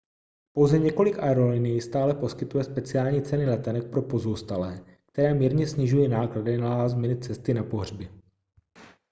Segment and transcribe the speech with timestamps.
[0.53, 6.77] pouze několik aerolinií stále poskytuje speciální ceny letenek pro pozůstalé které mírně snižují náklady na
[6.77, 8.09] last-minute cesty na pohřby